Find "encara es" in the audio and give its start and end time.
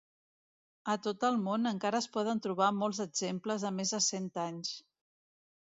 1.73-2.07